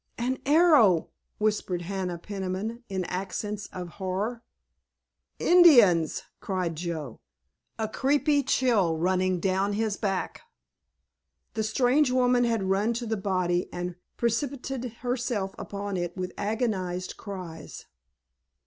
"An 0.17 0.39
arrow!" 0.47 1.11
whispered 1.37 1.83
Hannah 1.83 2.17
Peniman 2.17 2.83
in 2.89 3.03
accents 3.05 3.67
of 3.67 3.87
horror. 3.87 4.41
"Indians!" 5.37 6.23
cried 6.39 6.75
Joe, 6.75 7.19
a 7.77 7.87
creepy 7.87 8.41
chill 8.41 8.97
running 8.97 9.39
down 9.39 9.73
his 9.73 9.97
back. 9.97 10.41
The 11.53 11.61
strange 11.61 12.09
woman 12.09 12.45
had 12.45 12.63
run 12.63 12.93
to 12.93 13.05
the 13.05 13.15
body 13.15 13.69
and 13.71 13.93
precipitated 14.17 14.91
herself 15.05 15.53
upon 15.59 15.97
it 15.97 16.17
with 16.17 16.33
agonized 16.35 17.15
cries. 17.17 17.85